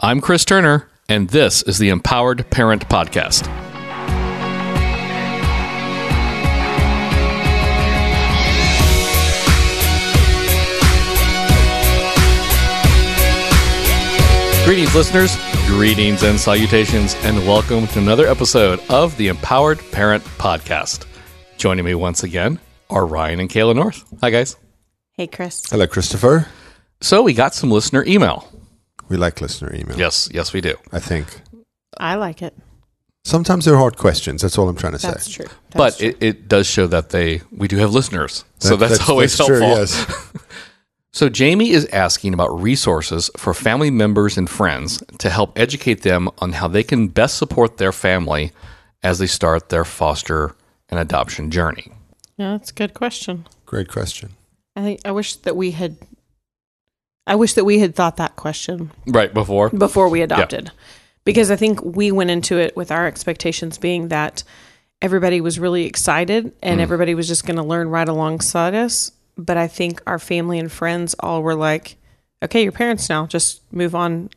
[0.00, 3.42] I'm Chris Turner, and this is the Empowered Parent Podcast.
[14.64, 15.36] Greetings, listeners.
[15.66, 21.06] Greetings and salutations, and welcome to another episode of the Empowered Parent Podcast.
[21.56, 24.04] Joining me once again are Ryan and Kayla North.
[24.20, 24.56] Hi, guys.
[25.14, 25.68] Hey, Chris.
[25.68, 26.46] Hello, Christopher.
[27.00, 28.48] So, we got some listener email.
[29.08, 29.98] We like listener email.
[29.98, 30.76] Yes, yes, we do.
[30.92, 31.26] I think.
[31.98, 32.54] I like it.
[33.24, 34.42] Sometimes they're hard questions.
[34.42, 35.32] That's all I'm trying to That's say.
[35.32, 35.46] true.
[35.70, 36.08] That's but true.
[36.08, 39.58] it, it does show that they we do have listeners, so That- that's, always helpful.
[39.58, 40.32] true, yes.
[41.10, 46.28] So Jamie is asking about resources for family members and friends to help educate them
[46.38, 48.52] on how they can best support their family
[49.02, 50.54] as they start their foster
[50.90, 51.90] and adoption journey.
[52.36, 53.46] yeah, that's a good question.
[53.66, 54.34] Great question.
[54.76, 55.96] I think I wish that we had.
[57.28, 60.72] I wish that we had thought that question Right before, before we adopted,
[61.24, 64.42] because I think we went into it with our expectations being that
[65.02, 66.82] everybody was really excited and mm.
[66.82, 69.12] everybody was just going to learn right alongside us.
[69.36, 71.96] But I think our family and friends all were like,
[72.42, 73.26] "Okay, you're parents now.
[73.26, 74.30] Just move on."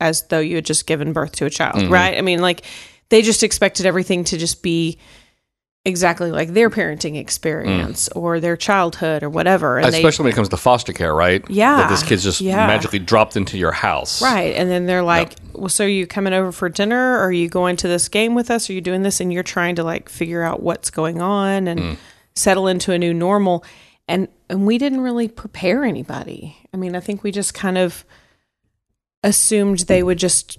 [0.00, 1.92] As though you had just given birth to a child, mm-hmm.
[1.92, 2.16] right?
[2.16, 2.62] I mean, like
[3.08, 4.98] they just expected everything to just be
[5.88, 7.20] exactly like their parenting mm.
[7.20, 9.78] experience or their childhood or whatever.
[9.78, 11.44] And they, especially when it comes to foster care, right?
[11.48, 12.66] Yeah, that this kid's just yeah.
[12.66, 14.54] magically dropped into your house, Right.
[14.54, 17.14] And then they're like, well, so are you coming over for dinner?
[17.14, 18.70] Or are you going to this game with us?
[18.70, 19.20] Are you doing this?
[19.20, 21.96] And you're trying to like figure out what's going on and mm.
[22.36, 23.64] settle into a new normal.
[24.06, 26.56] And, and we didn't really prepare anybody.
[26.72, 28.04] I mean, I think we just kind of
[29.24, 30.58] assumed they would just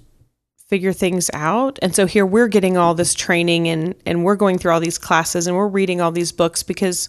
[0.70, 1.80] figure things out.
[1.82, 4.98] And so here we're getting all this training and, and we're going through all these
[4.98, 7.08] classes and we're reading all these books because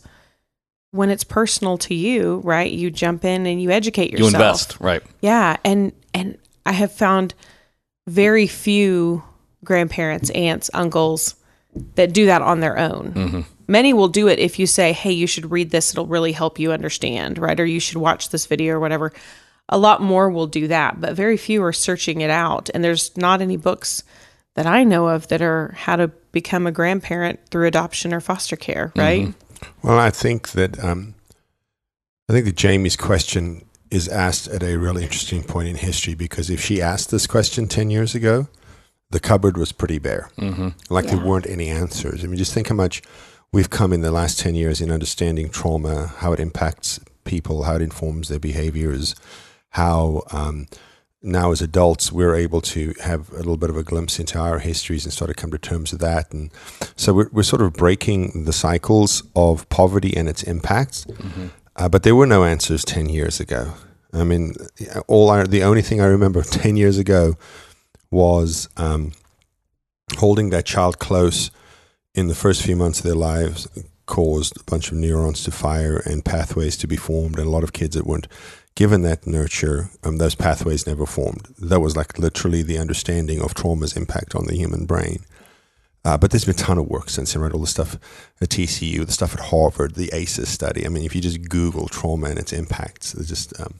[0.89, 4.31] when it's personal to you, right, you jump in and you educate yourself.
[4.33, 5.03] You invest, right?
[5.21, 7.33] Yeah, and and I have found
[8.07, 9.23] very few
[9.63, 11.35] grandparents, aunts, uncles
[11.95, 13.13] that do that on their own.
[13.13, 13.41] Mm-hmm.
[13.67, 16.59] Many will do it if you say, "Hey, you should read this; it'll really help
[16.59, 17.57] you understand," right?
[17.57, 19.13] Or you should watch this video or whatever.
[19.71, 22.69] A lot more will do that, but very few are searching it out.
[22.73, 24.03] And there's not any books
[24.55, 28.55] that I know of that are how to become a grandparent through adoption or foster
[28.55, 29.33] care, right?
[29.81, 31.15] Well, I think that um,
[32.29, 36.49] I think that Jamie's question is asked at a really interesting point in history because
[36.49, 38.47] if she asked this question ten years ago,
[39.09, 40.29] the cupboard was pretty bare.
[40.37, 40.69] Mm-hmm.
[40.89, 42.23] Like there weren't any answers.
[42.23, 43.01] I mean, just think how much
[43.51, 47.75] we've come in the last ten years in understanding trauma, how it impacts people, how
[47.75, 49.15] it informs their behaviors,
[49.71, 50.67] how um,
[51.21, 54.59] now as adults we're able to have a little bit of a glimpse into our
[54.59, 56.31] histories and start to come to terms with that.
[56.31, 56.51] And
[56.95, 61.05] so we're, we're sort of breaking the cycles of poverty and its impacts.
[61.75, 63.73] Uh, but there were no answers 10 years ago.
[64.13, 64.55] I mean
[65.07, 67.37] all I, the only thing i remember 10 years ago
[68.09, 69.13] was um,
[70.17, 71.49] holding that child close
[72.13, 73.69] in the first few months of their lives
[74.05, 77.63] caused a bunch of neurons to fire and pathways to be formed and a lot
[77.63, 78.27] of kids that weren't
[78.75, 83.53] given that nurture um, those pathways never formed that was like literally the understanding of
[83.53, 85.25] trauma's impact on the human brain
[86.03, 87.51] uh, but there's been a ton of work since right?
[87.51, 87.95] All the stuff
[88.41, 90.85] at TCU, the stuff at Harvard, the ACEs study.
[90.85, 93.79] I mean, if you just Google trauma and its impacts, there's just um,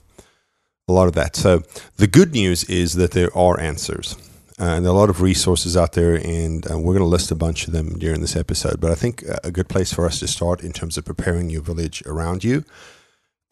[0.86, 1.34] a lot of that.
[1.34, 1.62] So
[1.96, 4.16] the good news is that there are answers.
[4.60, 7.04] Uh, and there are a lot of resources out there, and uh, we're going to
[7.04, 8.80] list a bunch of them during this episode.
[8.80, 11.62] But I think a good place for us to start in terms of preparing your
[11.62, 12.64] village around you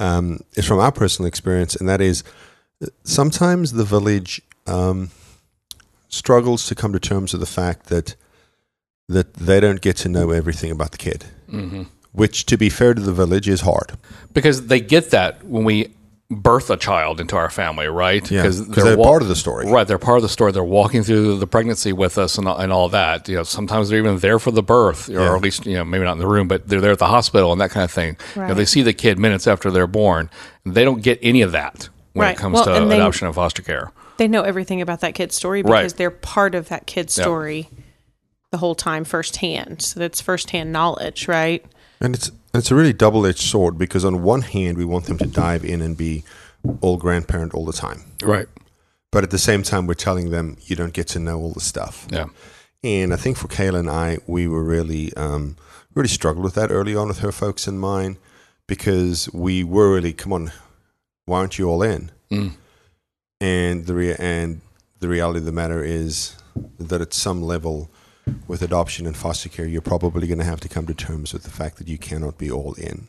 [0.00, 2.24] um, is from our personal experience, and that is
[3.04, 5.10] sometimes the village um,
[6.08, 8.16] struggles to come to terms with the fact that
[9.08, 11.82] that they don't get to know everything about the kid, Mm-hmm.
[12.12, 13.92] which, to be fair to the village, is hard.
[14.32, 15.92] Because they get that when we
[16.30, 18.22] birth a child into our family, right?
[18.22, 19.66] because they're, part of the story.
[19.66, 20.52] Right, they're part of the story.
[20.52, 23.28] They're walking through the pregnancy with us and, and all that.
[23.28, 25.34] You know, sometimes they're even there for the birth, or Yeah.
[25.34, 27.50] at least you know maybe not in the room, but they're there at the hospital
[27.52, 28.16] and that kind of thing.
[28.36, 30.30] You know, they see the kid minutes after they're born.
[30.64, 32.36] They don't get any of that when Right.
[32.36, 33.90] it comes Well, to and they- adoption and foster care.
[34.18, 35.80] They know everything about that kid's story Right.
[35.80, 37.24] because they're part of that kid's Yep.
[37.24, 37.68] story
[38.52, 39.80] the whole time firsthand.
[39.82, 41.64] So that's firsthand knowledge, right?
[42.00, 45.18] And it's it's a really double edged sword because on one hand we want them
[45.18, 46.24] to dive in and be
[46.80, 48.46] all grandparent all the time, Right.
[49.12, 51.60] but at the same time we're telling them you don't get to know all the
[51.60, 52.06] stuff.
[52.10, 52.26] Yeah.
[52.82, 55.56] And I think for Kayla and I, we were really, um,
[55.94, 58.16] really struggled with that early on with her folks in mind
[58.66, 60.52] because we were really, come on,
[61.26, 62.10] why aren't you all in?
[62.30, 62.52] Mm.
[63.40, 64.60] And the rea- and
[64.98, 66.36] the reality of the matter is
[66.78, 67.90] that at some level,
[68.46, 71.42] with adoption and foster care, you're probably going to have to come to terms with
[71.42, 73.08] the fact that you cannot be all in.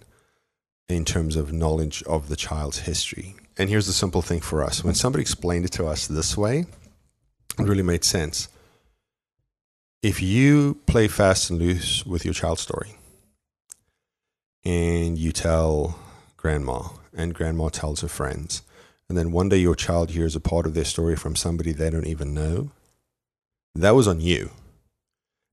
[0.91, 3.35] in terms of knowledge of the child's history.
[3.57, 6.65] And here's the simple thing for us when somebody explained it to us this way,
[7.59, 8.49] it really made sense.
[10.01, 12.95] If you play fast and loose with your child's story
[14.65, 15.99] and you tell
[16.37, 18.63] grandma, and grandma tells her friends,
[19.07, 21.89] and then one day your child hears a part of their story from somebody they
[21.89, 22.71] don't even know,
[23.75, 24.49] that was on you.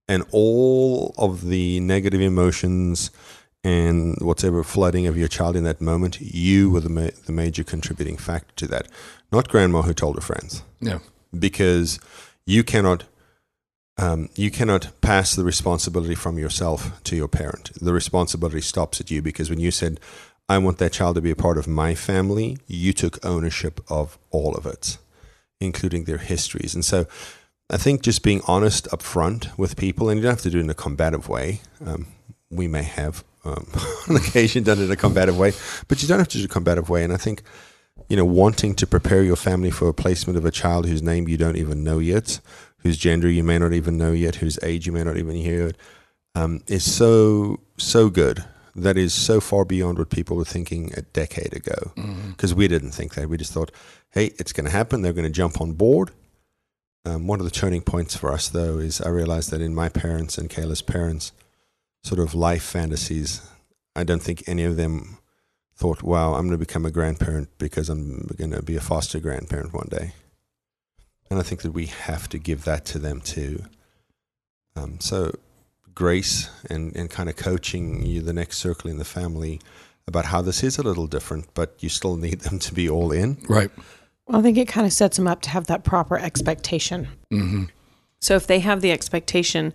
[0.09, 3.11] And all of the negative emotions
[3.63, 7.65] and whatever flooding of your child in that moment, you were the, ma- the major
[7.65, 8.89] contributing factor to that,
[9.31, 10.63] not grandma who told her friends.
[10.81, 11.01] Yeah.
[11.39, 11.99] Because
[12.47, 13.05] you cannot.
[14.01, 17.73] Um, you cannot pass the responsibility from yourself to your parent.
[17.81, 19.99] The responsibility stops at you because when you said,
[20.49, 24.17] I want that child to be a part of my family, you took ownership of
[24.31, 24.99] all of it,
[25.61, 26.77] including their histories.
[26.77, 27.09] And so
[27.71, 30.59] I think just being honest up front with people, and you don't have to do
[30.59, 31.61] it in a combative way.
[31.85, 32.07] Um,
[32.51, 33.67] we may have um,
[34.09, 35.53] on occasion done it in a combative way,
[35.87, 37.05] but you don't have to do it in a combative way.
[37.05, 37.43] And I think,
[38.09, 41.29] you know, wanting to prepare your family for a placement of a child whose name
[41.29, 42.41] you don't even know yet,
[42.79, 45.67] whose gender you may not even know yet, whose age you may not even hear
[45.67, 45.77] yet,
[46.35, 48.45] um, is so, so good.
[48.75, 51.93] That is so far beyond what people were thinking a decade ago.
[52.31, 53.29] Because we didn't think that.
[53.29, 53.73] We just thought,
[54.11, 55.03] hey, it's going to happen.
[55.03, 56.13] They're going to jump on board.
[57.09, 59.89] Um, one of the turning points for us, though, is I realized that in my
[59.89, 61.33] parents and Kayla's parents'
[62.03, 63.49] sort of life fantasies,
[63.97, 65.19] I don't think any of them
[65.75, 69.21] thought, wow, I'm going to become a grandparent because I'm going to be a foster
[69.21, 70.13] grandparent one day.
[71.31, 73.65] And I think that we have to give that to them too.
[74.77, 75.35] Um, so,
[75.95, 79.61] grace and, and kind of coaching you, the next circle in the family,
[80.07, 83.13] about how this is a little different, but you still need them to be all
[83.13, 83.39] in.
[83.49, 83.71] Right.
[84.29, 87.09] Well, I think it kind of sets them up to have that proper expectation.
[87.33, 87.65] Mm-hmm.
[88.21, 89.73] So if they have the expectation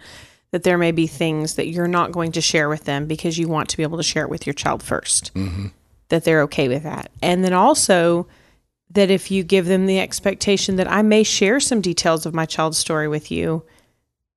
[0.52, 3.48] that there may be things that you're not going to share with them because you
[3.48, 5.72] want to be able to share it with your child 1st
[6.10, 7.10] that they're okay with that.
[7.24, 8.28] And then also
[8.92, 12.46] that if you give them the expectation that I may share some details of my
[12.46, 13.64] child's story with you,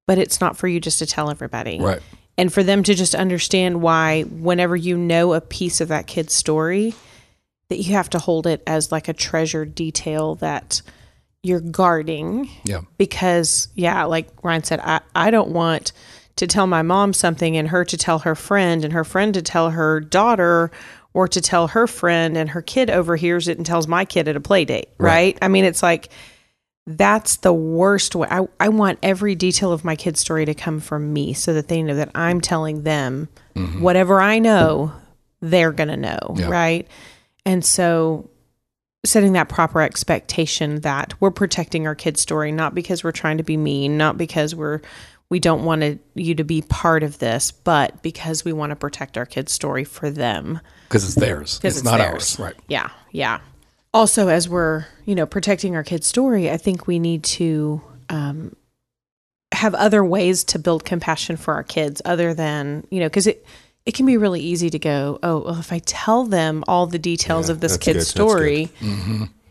[0.07, 1.79] but it's not for you just to tell everybody.
[1.79, 2.01] Right.
[2.39, 6.33] And for them to just understand why, whenever you know a piece of that kid's
[6.33, 6.95] story,
[7.69, 10.83] that you have to hold it as like a treasured detail that
[11.43, 12.81] you're guarding Yeah.
[12.99, 15.93] because yeah like ryan said i, I don't want
[16.37, 19.43] to tell my mom something and her to tell her friend and her friend to
[19.43, 20.71] tell her daughter
[21.15, 24.37] or to tell her friend and her kid overhears it and tells my kid at
[24.37, 25.39] a play date right, Right.
[25.41, 26.09] i mean it's like
[26.89, 30.79] that's the worst way I, I want every detail of my kid's story to come
[30.81, 33.81] from me so that they know that i'm telling them mm-hmm.
[33.83, 34.93] whatever i know
[35.41, 36.49] they're gonna know Yeah.
[36.49, 36.89] right
[37.47, 38.29] and so
[39.07, 43.45] setting that proper expectation that we're protecting our kid's story not because we're trying to
[43.45, 44.81] be mean not because we're
[45.29, 48.77] we don't want to, you to be part of this but because we want to
[48.77, 51.59] protect our kid's story for them Because it's theirs.
[51.61, 52.13] 'Cause It's, not theirs.
[52.13, 52.39] ours.
[52.41, 52.55] Right.
[52.69, 53.39] yeah yeah
[53.95, 58.55] also as we're you know protecting our kid's story i think we need to um,
[59.53, 63.47] have other ways to build compassion for our kids other than you know because it
[63.87, 66.99] it can be really easy to go oh well if i tell them all the
[66.99, 68.69] details Yeah, of this kid's good, story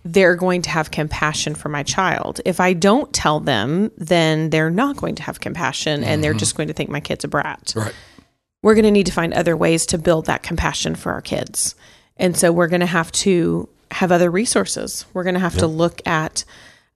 [0.04, 4.70] they're going to have compassion for my child if i don't tell them then they're
[4.70, 7.74] not going to have compassion and they're just going to think my kid's a brat
[7.76, 7.94] Right.
[8.62, 11.76] we're going to need to find other ways to build that compassion for our kids.
[12.18, 15.06] And so we're going to have to have other resources.
[15.14, 16.46] We're going to have to look at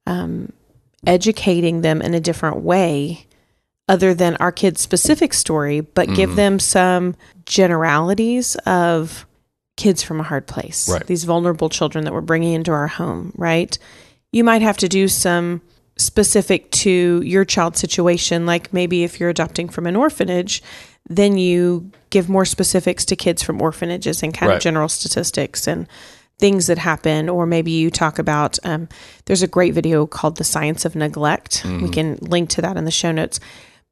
[0.07, 0.51] um,
[1.05, 3.25] educating them in a different way
[3.89, 7.15] other than our kids' specific story, but give them some
[7.45, 9.25] generalities of
[9.75, 11.05] kids from a hard place, Right.
[11.07, 13.77] these vulnerable children that we're bringing into our home, right?
[14.31, 15.61] You might have to do some
[15.97, 20.61] specific to your child's situation, like maybe if you're adopting from an orphanage,
[21.09, 24.55] then you give more specifics to kids from orphanages and kind Right.
[24.57, 25.87] of general statistics and
[26.37, 28.87] things that happen or maybe you talk about um,
[29.25, 32.85] there's a great video called the science of neglect we can link to that in
[32.85, 33.41] the show notes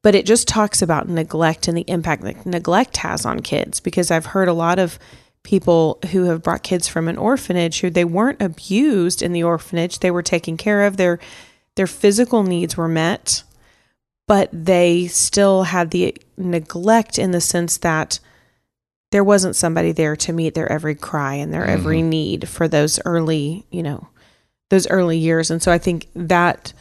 [0.02, 4.10] but it just talks about neglect and the impact that neglect has on kids because
[4.10, 4.98] i've heard a lot of
[5.44, 10.00] people who have brought kids from an orphanage who they weren't abused in the orphanage.
[10.00, 10.98] They were taken care of.
[10.98, 11.20] Their
[11.74, 13.44] their physical needs were met
[14.28, 18.20] but they still had the neglect in the sense that
[19.10, 22.10] there wasn't somebody there to meet their every cry and their every mm-hmm.
[22.10, 24.06] need for those early, you know,
[24.68, 25.50] those early years.
[25.50, 26.74] And so I think that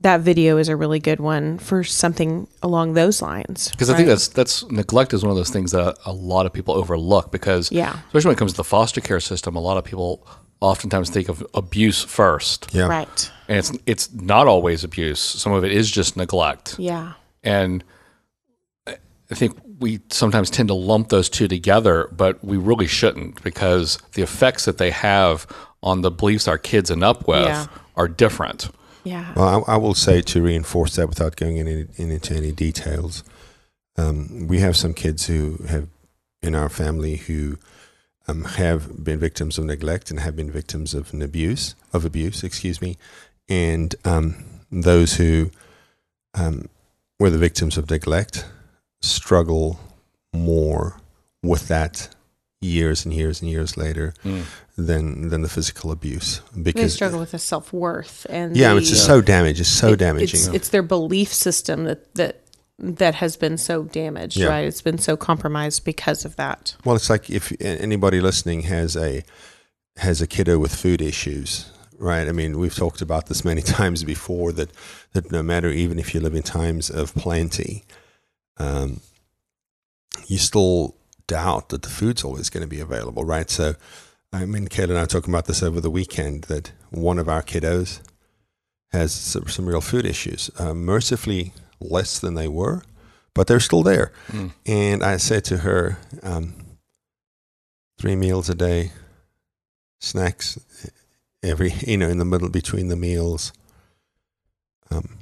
[0.00, 3.68] that video is a really good one for something along those lines.
[3.70, 4.12] Because I think right?
[4.14, 7.32] that's that's neglect is one of those things that a lot of people overlook.
[7.32, 7.98] Because Yeah.
[8.06, 10.26] especially when it comes to the foster care system, a lot of people
[10.60, 12.86] oftentimes think of abuse first, Yeah.
[12.86, 13.30] right.
[13.48, 15.20] and it's it's not always abuse.
[15.20, 16.76] Some of it is just neglect.
[16.78, 17.14] Yeah.
[17.42, 17.82] And
[18.86, 23.98] I think we sometimes tend to lump those two together, but we really shouldn't because
[24.14, 25.46] the effects that they have
[25.82, 27.66] on the beliefs our kids end up with Yeah.
[27.96, 28.70] are different.
[29.04, 29.32] Yeah.
[29.34, 33.24] Well, I, I will say to reinforce that without going in, in, into any details,
[33.96, 35.88] um, we have some kids who have
[36.42, 37.58] in our family who
[38.28, 42.44] um, have been victims of neglect and have been victims of an abuse of abuse,
[42.44, 42.96] excuse me,
[43.48, 45.50] and um, those who
[46.34, 46.68] um,
[47.18, 48.44] were the victims of neglect
[49.00, 49.80] struggle
[50.32, 51.00] more
[51.42, 52.14] with that
[52.60, 54.42] years and years and years later Mm.
[54.76, 58.78] than than the physical abuse because they struggle with the self worth and yeah, the,
[58.78, 59.60] it's just so damaged.
[59.60, 60.40] It's so it- damaging.
[60.40, 62.42] It's, it's their belief system that that
[62.80, 64.46] that has been so damaged, Yeah.
[64.48, 64.64] right?
[64.64, 66.76] It's been so compromised because of that.
[66.84, 69.22] Well, it's like if anybody listening has a
[69.96, 72.28] has a kiddo with food issues, right?
[72.28, 74.70] I mean, we've talked about this many times before that
[75.12, 77.84] that no matter even if you live in times of plenty,
[78.58, 79.00] um,
[80.26, 80.94] you still
[81.28, 83.48] doubt that the food's always going to be available, right?
[83.48, 83.76] So,
[84.32, 87.28] I mean, Kayla and I were talking about this over the weekend that one of
[87.28, 88.00] our kiddos
[88.90, 92.82] has some, some real food issues, uh, mercifully less than they were,
[93.34, 94.12] but they're still there.
[94.28, 94.52] Mm.
[94.66, 96.54] And I said to her, um,
[97.98, 98.92] three meals a day,
[100.00, 100.58] snacks
[101.42, 103.52] every, you know, in the middle between the meals.
[104.90, 105.18] Um,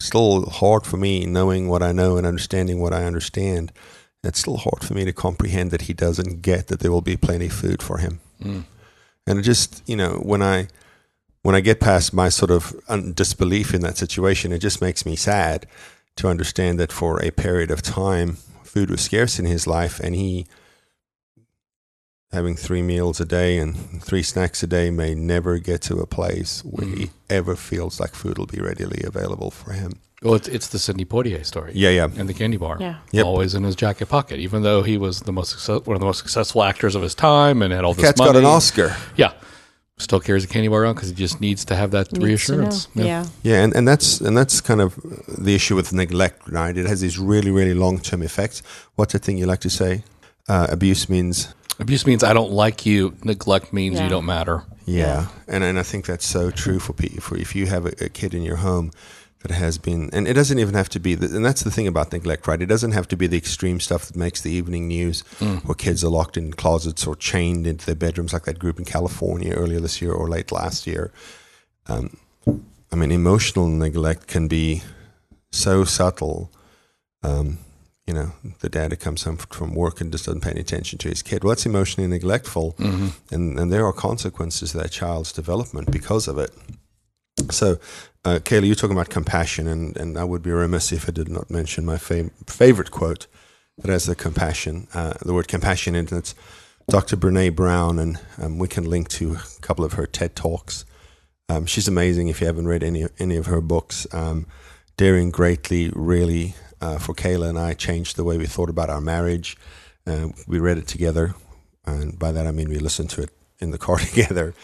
[0.00, 3.72] still hard for me knowing what I know and understanding what I understand.
[4.26, 7.16] It's still hard for me to comprehend that he doesn't get that there will be
[7.16, 8.20] plenty of food for him.
[8.42, 8.64] Mm.
[9.26, 10.68] And just, you know, when I
[11.42, 15.06] when I get past my sort of un- disbelief in that situation, it just makes
[15.06, 15.66] me sad
[16.16, 20.14] to understand that for a period of time, food was scarce in his life, and
[20.14, 20.46] he
[22.32, 26.06] having three meals a day and three snacks a day may never get to a
[26.06, 29.92] place where he ever feels like food will be readily available for him.
[30.26, 31.72] Well, it's, it's the Sidney Poitier story.
[31.74, 32.08] Yeah, yeah.
[32.18, 32.76] And the candy bar.
[32.80, 32.96] Yeah.
[33.12, 33.24] Yep.
[33.24, 36.06] Always in his jacket pocket, even though he was the most success, one of the
[36.06, 38.32] most successful actors of his time and had all this Cat's money.
[38.32, 38.96] got an Oscar.
[39.16, 39.32] Yeah.
[39.98, 42.94] Still carries a candy bar around because he just needs to have that Needs reassurance.
[42.94, 43.04] know.
[43.04, 43.26] Yeah.
[43.42, 44.94] Yeah, and, and that's and that's kind of
[45.38, 46.76] the issue with neglect, right?
[46.76, 48.62] It has these really, really long term effects.
[48.96, 50.02] What's the thing you like to say?
[50.48, 53.14] Uh, abuse means Abuse means I don't like you.
[53.24, 54.04] Neglect means Yeah.
[54.04, 54.64] you don't matter.
[54.84, 57.20] Yeah, and and I think that's so true for people.
[57.22, 58.90] For if you have a, a kid in your home
[59.50, 62.12] has been, and it doesn't even have to be, the, and that's the thing about
[62.12, 62.60] neglect, right?
[62.60, 65.22] It doesn't have to be the extreme stuff that makes the evening news,
[65.64, 68.84] where kids are locked in closets or chained into their bedrooms, like that group in
[68.84, 71.12] California earlier this year or late last year.
[71.86, 72.16] Um,
[72.92, 74.82] I mean, emotional neglect can be
[75.50, 76.50] so subtle.
[77.22, 77.58] Um,
[78.06, 80.96] you know, the dad who comes home from work and just doesn't pay any attention
[81.00, 81.42] to his kid.
[81.42, 83.34] Well, that's emotionally neglectful, Mm-hmm.
[83.34, 86.52] and and there are consequences to that child's development because of it.
[87.50, 87.78] So,
[88.26, 91.28] uh, Kayla, you're talking about compassion, and, and I would be remiss if I did
[91.28, 93.28] not mention my fav- favorite quote
[93.78, 96.34] that has the compassion, uh, the word compassion in it.
[96.88, 97.16] Dr.
[97.16, 100.84] Brene Brown, and um, we can link to a couple of her TED talks.
[101.48, 102.26] Um, she's amazing.
[102.26, 104.46] If you haven't read any any of her books, um,
[104.96, 109.00] Daring Greatly really uh, for Kayla and I changed the way we thought about our
[109.00, 109.56] marriage.
[110.04, 111.34] Uh, we read it together,
[111.84, 113.30] and by that I mean we listened to it
[113.60, 114.54] in the car together.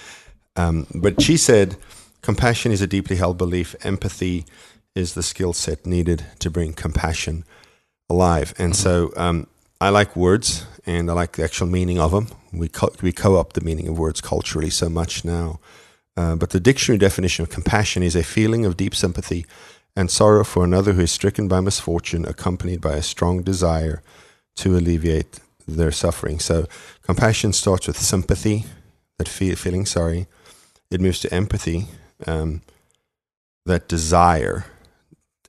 [0.57, 1.77] Um, but she said,
[2.23, 3.75] compassion is a deeply held belief.
[3.83, 4.45] Empathy
[4.95, 7.45] is the skill set needed to bring compassion
[8.09, 8.55] alive.
[8.59, 9.47] And so um,
[9.81, 12.29] I like words, and I like the actual meaning of them.
[12.53, 15.61] We co- we co-opt the meaning of words culturally so much now.
[16.17, 19.47] Uh, but the dictionary definition of compassion is a feeling of deep sympathy
[19.97, 24.03] and sorrow for another who is stricken by misfortune, accompanied by a strong desire
[24.57, 26.39] to alleviate their suffering.
[26.39, 26.67] So,
[27.03, 28.67] compassion starts with sympathy,
[29.19, 30.27] that feel, feeling sorry.
[30.91, 31.89] It moves to empathy,
[32.27, 32.63] um,
[33.67, 34.67] that desire,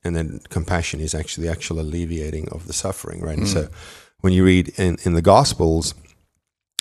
[0.03, 3.37] and then compassion is actually the actual alleviating of the suffering, right?
[3.37, 3.69] And so,
[4.19, 5.93] when you read in, in the Gospels,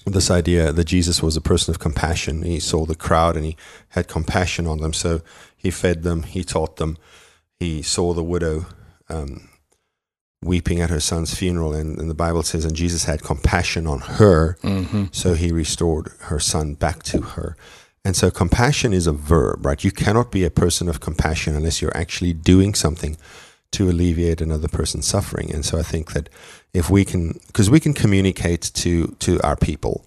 [0.04, 2.42] this idea that Jesus was a person of compassion.
[2.42, 3.56] He saw the crowd and he
[3.90, 4.92] had compassion on them.
[4.92, 5.22] So
[5.56, 6.99] he fed them, he taught them.
[7.61, 8.66] He saw the widow
[9.08, 9.49] um,
[10.42, 11.72] weeping at her son's funeral.
[11.72, 14.56] And, and the Bible says, and Jesus had compassion on her.
[14.62, 15.04] Mm-hmm.
[15.12, 17.56] So he restored her son back to her.
[18.04, 19.82] And so compassion is a verb, right?
[19.82, 23.16] You cannot be a person of compassion unless you're actually doing something
[23.73, 25.52] to alleviate another person's suffering.
[25.52, 26.28] And so I think that
[26.75, 30.04] if we can, because we can communicate to to our people,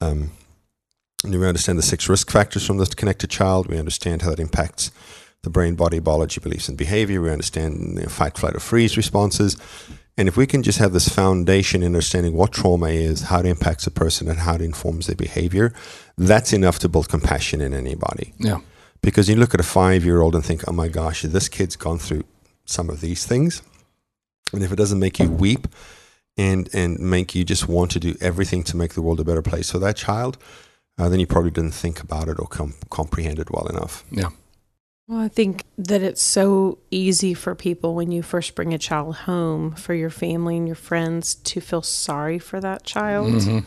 [0.00, 0.30] um,
[1.24, 3.66] and we understand the six risk factors from the connected child.
[3.66, 4.90] We understand how that impacts
[5.42, 7.20] the brain, body, biology, beliefs, and behavior.
[7.20, 9.56] We understand know, fight, flight, or freeze responses.
[10.20, 13.46] And if we can just have this foundation in understanding what trauma is, how it
[13.46, 15.72] impacts a person, and how it informs their behavior,
[16.18, 18.34] that's enough to build compassion in anybody.
[18.38, 18.60] Yeah.
[19.00, 21.74] Because you look at a five year old and think, oh my gosh, this kid's
[21.74, 22.24] gone through
[22.66, 23.62] some of these things.
[24.52, 25.66] And if it doesn't make you weep,
[26.36, 29.42] and and make you just want to do everything to make the world a better
[29.42, 30.36] place for that child,
[30.98, 34.04] uh, then you probably didn't think about it or com- comprehend it well enough.
[34.10, 34.28] Yeah.
[35.10, 39.16] Well, I think that it's so easy for people when you first bring a child
[39.16, 43.32] home for your family and your friends to feel sorry for that child.
[43.32, 43.64] Mhm.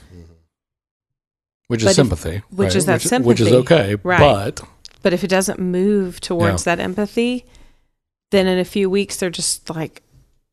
[1.68, 2.42] Which is But if- sympathy.
[2.50, 2.76] which right?
[2.78, 3.28] is that sympathy.
[3.28, 3.96] Which is okay.
[4.04, 4.20] Right.
[4.56, 4.62] But
[5.02, 7.44] But if it doesn't move towards that empathy,
[8.32, 10.02] then in a few weeks they're just like,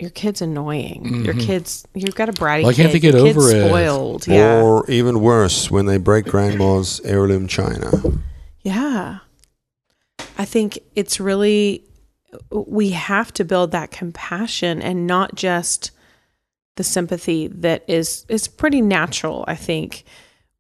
[0.01, 1.23] your kid's annoying.
[1.25, 1.41] Your Mhm.
[1.47, 2.83] kid's you've got a bratty Why kid.
[2.83, 3.69] can't they get Your kid's over it?
[3.69, 4.27] spoiled.
[4.27, 4.61] Yeah.
[4.61, 7.93] Or even worse, when they break grandma's heirloom china.
[8.63, 9.19] Yeah.
[10.41, 11.85] I think it's really,
[12.51, 15.91] we have to build that compassion and not just
[16.77, 20.05] the sympathy that is, is pretty natural, I think,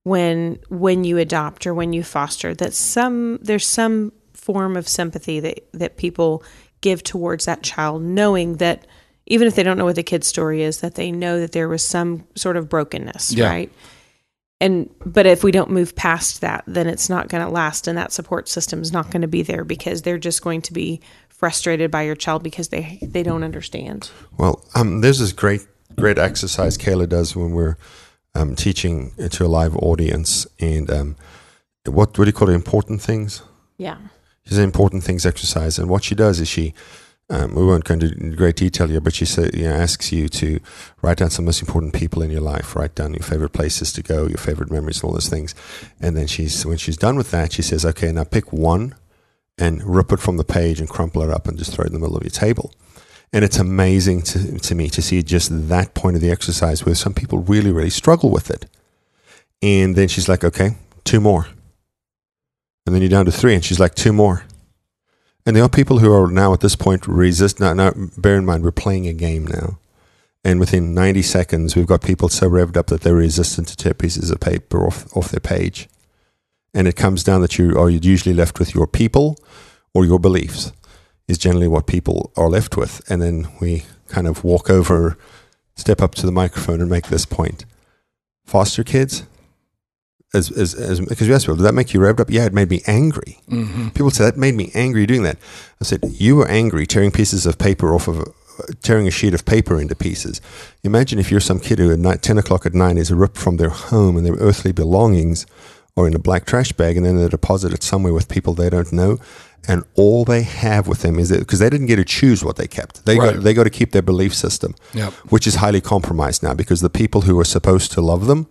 [0.02, 5.40] when, when you adopt or when you foster that some, there's some form of sympathy
[5.40, 6.42] that, that people
[6.82, 8.86] give towards that child, knowing that
[9.24, 11.68] even if they don't know what the kid's story is, that they know that there
[11.70, 13.48] was some sort of brokenness, Yeah.
[13.48, 13.72] right?
[14.60, 17.96] And but if we don't move past that then it's not going to last and
[17.96, 21.00] that support system is not going to be there because they're just going to be
[21.28, 26.18] frustrated by your child because they they don't understand Well, um, there's this great, great
[26.18, 27.76] exercise Kayla does when we're
[28.34, 31.16] um, teaching to a live audience, and um,
[31.86, 32.54] what what do you call it?
[32.54, 33.42] Important things.
[33.76, 33.98] yeah
[34.44, 36.74] She's an important things exercise, and what she does is she,
[37.30, 40.28] um, we won't go into great detail here, but she say, you know, asks you
[40.28, 40.60] to
[41.00, 44.02] write down some most important people in your life, write down your favorite places to
[44.02, 45.54] go, your favorite memories, and all those things,
[46.00, 48.94] and then she's when she's done with that, she says, okay, now pick one,
[49.60, 51.92] and rip it from the page and crumple it up and just throw it in
[51.92, 52.72] the middle of your table.
[53.32, 56.94] And it's amazing to, to me to see just that point of the exercise where
[56.94, 58.66] some people really, really struggle with it.
[59.62, 61.46] And then she's like, okay, two more.
[62.86, 64.44] And then you're down to three, and she's like, two more.
[65.46, 67.60] And there are people who are now at this point resist.
[67.60, 69.78] Now, now, bear in mind, we're playing a game now.
[70.44, 73.94] And within 90 seconds, we've got people so revved up that they're resistant to tear
[73.94, 75.88] pieces of paper off, off their page.
[76.72, 79.36] And it comes down that you are usually left with your people
[79.92, 80.72] or your beliefs,
[81.28, 83.02] is generally what people are left with.
[83.10, 85.18] And then we kind of walk over,
[85.74, 87.64] step up to the microphone, and make this point.
[88.44, 89.24] Foster kids,
[90.32, 92.30] as, as, as, because you asked people, did that make you revved up?
[92.30, 93.38] Yeah, it made me angry.
[93.48, 95.38] hmm People say that made me angry doing that.
[95.80, 98.32] I said, You were angry tearing pieces of paper off of,
[98.82, 100.40] tearing a sheet of paper into pieces.
[100.84, 103.56] Imagine if you're some kid who at night, 10 o'clock at night is ripped from
[103.56, 105.46] their home and their earthly belongings
[105.96, 108.92] or in a black trash bag and then they're deposited somewhere with people they don't
[108.92, 109.18] know.
[109.66, 112.56] And all they have with them is that because they didn't get to choose what
[112.56, 113.04] they kept.
[113.04, 113.34] They Right.
[113.34, 115.12] got they got to keep their belief system, Yep.
[115.30, 118.46] which is highly compromised now because the people who were supposed to love them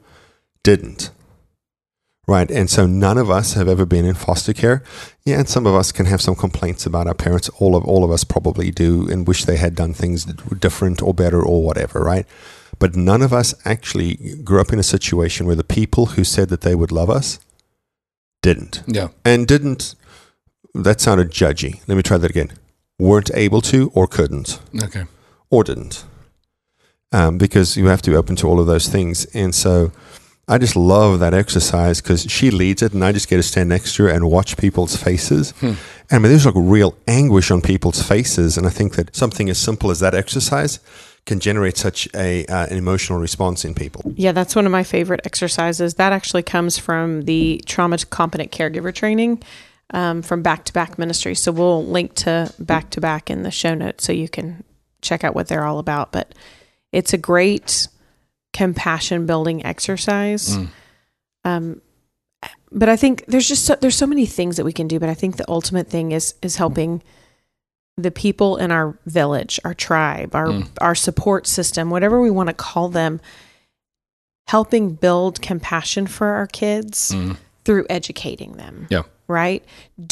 [0.63, 1.09] didn't.
[2.29, 2.51] Right.
[2.51, 4.83] And so none of us have ever been in foster care.
[5.25, 7.49] Yeah, and some of us can have some complaints about our parents.
[7.57, 11.13] All of all of us probably do and wish they had done things different or
[11.13, 12.27] better or whatever, right?
[12.77, 16.49] But none of us actually grew up in a situation where the people who said
[16.49, 17.39] that they would love us
[18.41, 18.83] didn't.
[18.87, 19.07] Yeah.
[19.25, 19.95] And didn't
[20.75, 21.81] that sounded judgy.
[21.87, 22.51] Let me try that again.
[22.99, 25.05] Weren't able to or couldn't Okay.
[25.49, 26.05] or didn't.
[27.11, 29.25] Um, because you have to be open to all of those things.
[29.33, 29.91] And so
[30.49, 33.69] I just love that exercise because she leads it and I just get to stand
[33.69, 35.51] next to her and watch people's faces.
[35.51, 35.65] Hmm.
[35.65, 35.77] And
[36.11, 38.57] I mean, there's like real anguish on people's faces.
[38.57, 40.79] And I think that something as simple as that exercise
[41.27, 44.01] can generate such a, uh, an emotional response in people.
[44.15, 48.93] yeah that's one of my favorite exercises that actually comes from the trauma competent caregiver
[48.93, 49.41] training
[49.91, 54.27] um, from Back2Back ministry so we'll link to Back2Back in the show notes so you
[54.27, 54.63] can
[55.01, 56.33] check out what they're all about but
[56.91, 57.87] it's a great
[58.59, 60.67] compassion building exercise Mm.
[61.45, 61.81] um,
[62.81, 64.99] but I think there's just so, there's so many things that we can do.
[64.99, 67.01] But I think the ultimate thing is is helping
[68.05, 70.67] the people in our village, our tribe, our Mm.
[70.87, 73.19] our support system, whatever we want to call them,
[74.47, 77.37] helping build compassion for our kids Mm.
[77.65, 78.87] through educating them.
[78.89, 79.03] Yeah.
[79.27, 79.63] Right.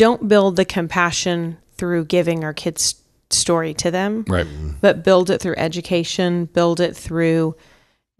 [0.04, 2.96] Don't build the compassion through giving our kids
[3.30, 4.48] story to them Right.
[4.82, 7.56] but build it through education, build it through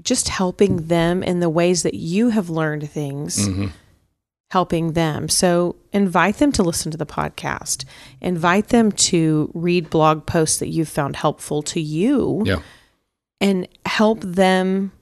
[0.02, 3.68] just helping them in the ways that you have learned things, hmm
[4.52, 5.28] helping them.
[5.28, 7.84] So invite them to listen to the podcast,
[8.22, 12.60] invite them to read blog posts that you've found helpful to you, Yeah.
[13.42, 14.94] and help them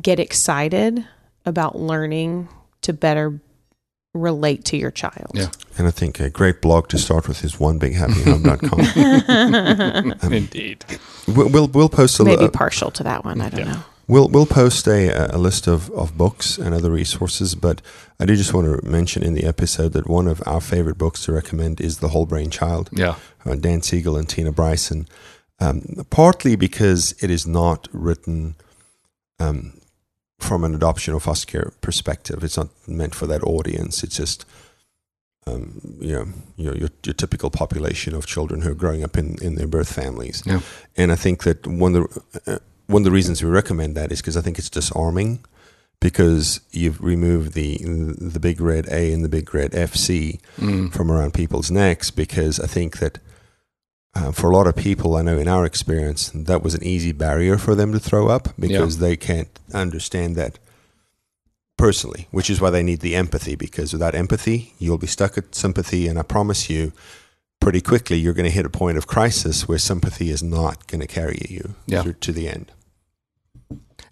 [0.00, 1.04] get excited
[1.44, 2.48] about learning
[2.80, 3.38] to better
[4.14, 5.32] relate to your child.
[5.34, 5.48] Yeah.
[5.76, 10.14] And I think a great blog to start with is onebighappyhome.com.
[10.32, 10.82] Indeed.
[11.28, 13.42] we'll, we'll, we'll post a Maybe li- partial to that one.
[13.42, 13.82] I don't know.
[14.08, 17.80] We'll we'll post a, a list of, of books and other resources, but
[18.20, 21.24] I do just want to mention in the episode that one of our favorite books
[21.24, 23.14] to recommend is The Whole Brain Child, Yeah.
[23.46, 25.06] uh, Dan Siegel and Tina Bryson.
[25.60, 28.56] Um, partly because it is not written
[29.38, 29.80] um,
[30.40, 32.42] from an adoption or foster care perspective.
[32.42, 34.02] It's not meant for that audience.
[34.02, 34.44] It's just
[35.46, 39.16] um, you know, you know your, your typical population of children who are growing up
[39.16, 40.42] in, in their birth families.
[40.46, 40.60] Yeah.
[40.96, 42.12] And I think that one of
[42.44, 45.44] the uh, one of the reasons we recommend that is because I think it's disarming
[46.00, 50.92] because you've removed the the big red A and the big red FC Mm.
[50.92, 53.18] from around people's necks because I think that
[54.14, 57.12] uh, for a lot of people, I know in our experience, that was an easy
[57.12, 60.58] barrier for them to throw up because they can't understand that
[61.78, 65.54] personally, which is why they need the empathy because without empathy, you'll be stuck at
[65.54, 66.08] sympathy.
[66.08, 66.92] And I promise you,
[67.62, 71.00] pretty quickly, you're going to hit a point of crisis where sympathy is not going
[71.00, 72.02] to carry you Yeah.
[72.20, 72.70] to the end.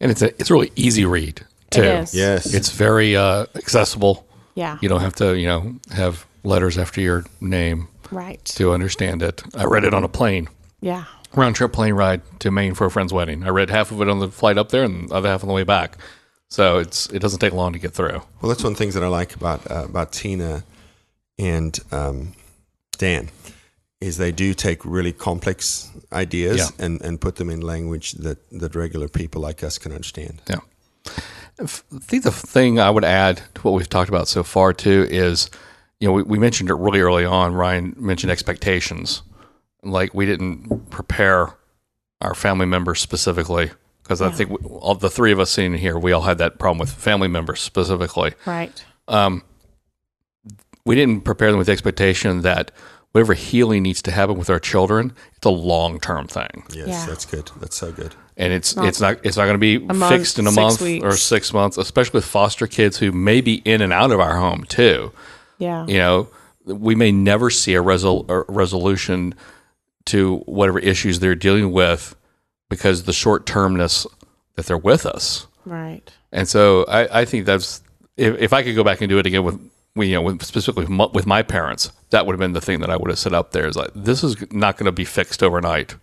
[0.00, 1.82] And it's a it's a really easy read too.
[1.82, 2.14] It is.
[2.14, 2.54] Yes.
[2.54, 4.26] It's very uh, accessible.
[4.54, 4.78] Yeah.
[4.80, 8.42] You don't have to, you know, have letters after your name Right.
[8.56, 9.42] to understand it.
[9.54, 10.48] I read it on a plane,
[10.80, 11.04] Yeah.
[11.34, 13.44] round trip plane ride to Maine for a friend's wedding.
[13.44, 15.48] I read half of it on the flight up there and the other half on
[15.48, 15.98] the way back.
[16.48, 18.22] So it's it doesn't take long to get through.
[18.40, 20.64] Well, that's one of the things that I like about uh, about Tina
[21.38, 22.32] and um,
[23.00, 23.30] Dan
[24.00, 26.84] is they do take really complex ideas Yeah.
[26.84, 30.40] and, and put them in language that, that regular people like us can understand.
[30.48, 30.60] Yeah.
[31.60, 35.06] I think the thing I would add to what we've talked about so far too
[35.10, 35.50] is,
[35.98, 37.54] you know, we, we mentioned it really early on.
[37.54, 39.22] Ryan mentioned expectations.
[39.82, 41.54] Like we didn't prepare
[42.20, 43.70] our family members specifically
[44.02, 46.58] because I think we, all the three of us sitting here, we all had that
[46.58, 48.32] problem with family members specifically.
[48.46, 48.84] Right.
[49.08, 49.42] Um,
[50.84, 52.70] We didn't prepare them with the expectation that
[53.12, 56.64] whatever healing needs to happen with our children, it's a long term thing.
[56.72, 57.06] Yes, Yeah.
[57.06, 57.50] that's good.
[57.60, 58.14] That's so good.
[58.36, 60.80] and it's Not- it's not it's not going to be month, fixed in a month
[60.80, 61.04] weeks.
[61.04, 64.36] or six months, especially with foster kids who may be in and out of our
[64.38, 65.12] home too.
[65.58, 65.84] Yeah.
[65.86, 66.28] You know,
[66.64, 69.34] we may never see a, resol- a resolution
[70.06, 72.16] to whatever issues they're dealing with
[72.70, 74.06] because the short termness
[74.56, 75.46] that they're with us.
[75.66, 76.10] Right.
[76.32, 77.82] And so I, I think that's
[78.16, 79.60] if, if I could go back and do it again with
[79.96, 82.61] we you know with specifically with my, with my parents, that would have been the
[82.61, 83.66] thing that I would have set up there.
[83.66, 85.96] Is like this is not going to be fixed overnight.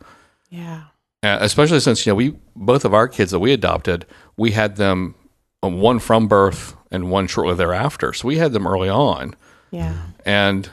[0.50, 0.84] Yeah.
[1.23, 4.06] Uh, especially since you know we both of our kids that we adopted,
[4.38, 5.15] we had them
[5.63, 8.13] uh, one from birth and one shortly thereafter.
[8.13, 9.36] So we had them early on,
[9.71, 9.97] Yeah.
[10.26, 10.69] and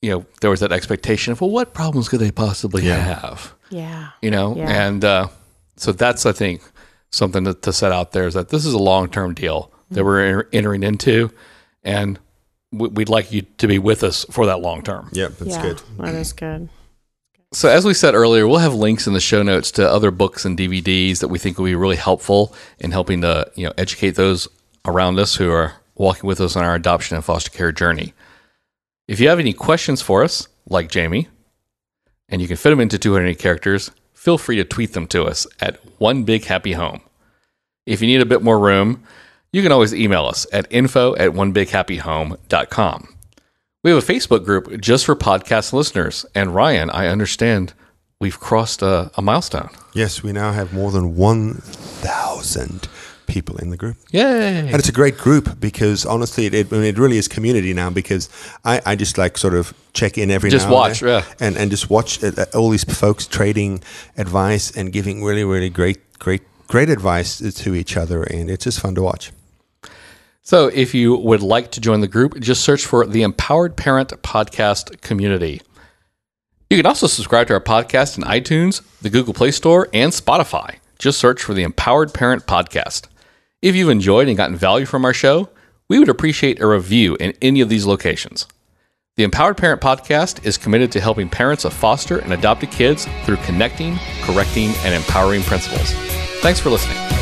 [0.00, 3.52] you know there was that expectation of well, what problems could they possibly have?
[3.70, 4.10] Yeah.
[4.22, 4.86] You know, Yeah.
[4.86, 5.28] and uh,
[5.76, 6.62] so that's I think
[7.10, 10.04] something to, to set out there is that this is a long term deal that
[10.04, 11.30] we're entering into,
[11.82, 12.20] and we-
[12.72, 15.08] we'd like you to be with us for that long term.
[15.12, 15.62] Yep, that's yeah.
[15.62, 15.82] good.
[15.98, 16.68] That is good.
[17.52, 20.44] So, as we said earlier, we'll have links in the show notes to other books
[20.44, 24.12] and DVDs that we think will be really helpful in helping to you know educate
[24.12, 24.46] those
[24.84, 28.14] around us who are walking with us on our adoption and foster care journey.
[29.08, 31.28] If you have any questions for us, like Jamie,
[32.28, 35.46] and you can fit them into 200 characters, feel free to tweet them to us
[35.60, 37.00] at One Big Happy Home.
[37.86, 39.02] If you need a bit more room,
[39.52, 43.14] you can always email us at info at onebighappyhome.com.
[43.82, 46.26] We have a Facebook group just for podcast listeners.
[46.34, 47.72] And Ryan, I understand
[48.20, 49.70] we've crossed a, a milestone.
[49.94, 52.88] Yes, we now have more than 1,000
[53.26, 53.96] people in the group.
[54.10, 54.58] Yay!
[54.58, 57.72] And it's a great group because honestly, it, it, I mean, it really is community
[57.72, 58.28] now because
[58.64, 61.24] I, I just like sort of check in every Just now watch, and, yeah.
[61.40, 63.82] and and just watch uh, uh, all these folks trading
[64.16, 68.80] advice and giving really really great great great advice to each other, and it's just
[68.80, 69.32] fun to watch.
[70.42, 74.08] So, if you would like to join the group, just search for the Empowered Parent
[74.22, 75.60] Podcast Community.
[76.70, 80.76] You can also subscribe to our podcast in iTunes, the Google Play Store, and Spotify.
[80.98, 83.06] Just search for the Empowered Parent Podcast.
[83.60, 85.50] If you've enjoyed and gotten value from our show,
[85.88, 88.46] we would appreciate a review in any of these locations.
[89.16, 93.36] The Empowered Parent Podcast is committed to helping parents of foster and adopted kids through
[93.38, 95.92] connecting, correcting, and empowering principles.
[96.40, 97.19] Thanks for listening.